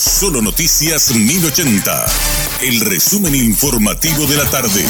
[0.00, 2.06] Solo Noticias 1080.
[2.62, 4.82] El resumen informativo de la tarde.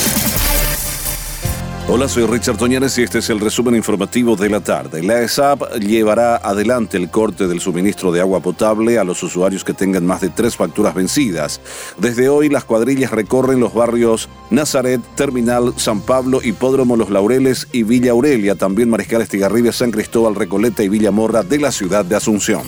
[1.89, 5.03] Hola, soy Richard Toñanes y este es el resumen informativo de la tarde.
[5.03, 9.75] La ESAP llevará adelante el corte del suministro de agua potable a los usuarios que
[9.75, 11.61] tengan más de tres facturas vencidas.
[11.99, 17.83] Desde hoy las cuadrillas recorren los barrios Nazaret, Terminal, San Pablo, Hipódromo Los Laureles y
[17.83, 22.15] Villa Aurelia, también Mariscal Estigarribia, San Cristóbal, Recoleta y Villa Morra de la ciudad de
[22.15, 22.63] Asunción.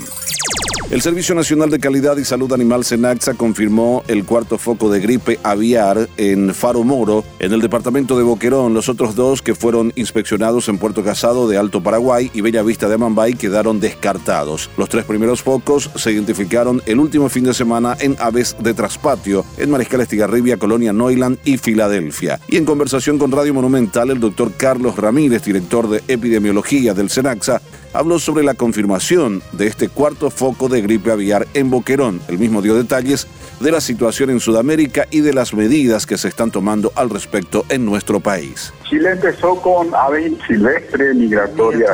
[0.93, 5.39] El Servicio Nacional de Calidad y Salud Animal Senaxa confirmó el cuarto foco de gripe
[5.43, 8.75] aviar en Faro Moro, en el departamento de Boquerón.
[8.75, 12.89] Los otros dos que fueron inspeccionados en Puerto Casado de Alto Paraguay y Bella Vista
[12.89, 14.69] de Amambay quedaron descartados.
[14.77, 19.47] Los tres primeros focos se identificaron el último fin de semana en Aves de Traspatio,
[19.57, 22.39] en Mariscal Estigarribia, Colonia Neuland y Filadelfia.
[22.49, 27.63] Y en conversación con Radio Monumental, el doctor Carlos Ramírez, director de epidemiología del Senaxa,
[27.93, 32.21] habló sobre la confirmación de este cuarto foco de gripe aviar en Boquerón.
[32.29, 33.27] El mismo dio detalles
[33.61, 37.65] de la situación en Sudamérica y de las medidas que se están tomando al respecto
[37.69, 38.73] en nuestro país.
[38.93, 41.89] Chile empezó con ave silvestre migratoria,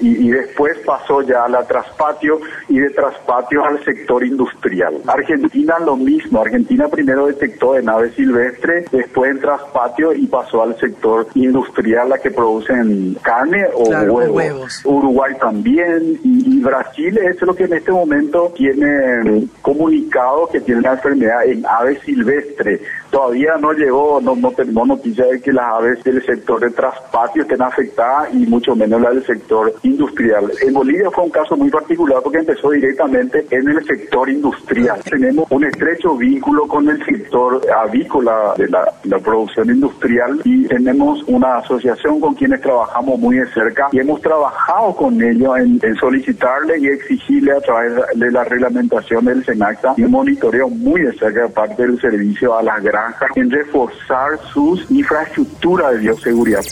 [0.00, 5.00] y, después pasó ya a la traspatio y de traspatio al sector industrial.
[5.06, 10.78] Argentina lo mismo, Argentina primero detectó en ave silvestre, después en traspatio y pasó al
[10.78, 14.82] sector industrial, la que producen carne o huevos.
[14.84, 20.92] Uruguay también y, Brasil es lo que en este momento tiene comunicado que tiene la
[20.92, 22.80] enfermedad en ave silvestre.
[23.10, 27.42] Todavía no llegó, no, no tenemos noticia de que las aves del sector de traspatio
[27.42, 30.50] estén afectadas y mucho menos la del sector industrial.
[30.62, 35.00] En Bolivia fue un caso muy particular porque empezó directamente en el sector industrial.
[35.04, 38.84] Tenemos un estrecho vínculo con el sector avícola de la,
[39.22, 44.94] producción industrial y tenemos una asociación con quienes trabajamos muy de cerca y hemos trabajado
[44.94, 51.02] con en, solicitarle y exigirle a través de la reglamentación del SENACTA un monitoreo muy
[51.02, 56.62] de cerca de parte del servicio a las granjas en reforzar sus infraestructuras de bioseguridad.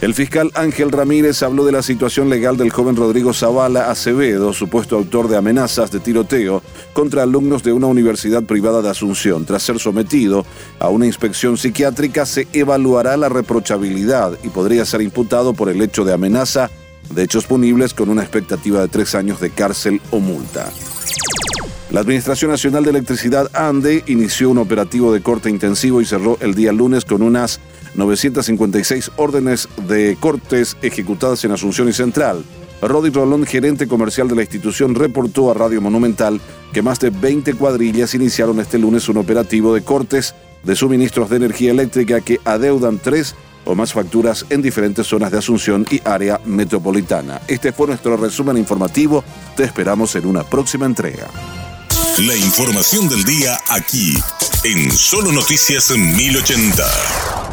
[0.00, 4.96] El fiscal Ángel Ramírez habló de la situación legal del joven Rodrigo Zavala Acevedo, supuesto
[4.96, 6.60] autor de amenazas de tiroteo
[6.92, 9.44] contra alumnos de una universidad privada de Asunción.
[9.44, 10.44] Tras ser sometido
[10.80, 16.04] a una inspección psiquiátrica, se evaluará la reprochabilidad y podría ser imputado por el hecho
[16.04, 16.68] de amenaza
[17.14, 20.70] de hechos punibles con una expectativa de tres años de cárcel o multa.
[21.90, 26.54] La Administración Nacional de Electricidad ANDE inició un operativo de corte intensivo y cerró el
[26.54, 27.60] día lunes con unas
[27.94, 32.44] 956 órdenes de cortes ejecutadas en Asunción y Central.
[32.80, 36.40] Rodi Rolón, gerente comercial de la institución, reportó a Radio Monumental
[36.72, 40.34] que más de 20 cuadrillas iniciaron este lunes un operativo de cortes
[40.64, 43.34] de suministros de energía eléctrica que adeudan tres
[43.64, 47.40] o más facturas en diferentes zonas de Asunción y área metropolitana.
[47.48, 49.24] Este fue nuestro resumen informativo.
[49.56, 51.28] Te esperamos en una próxima entrega.
[52.18, 54.16] La información del día aquí,
[54.64, 57.51] en Solo Noticias 1080.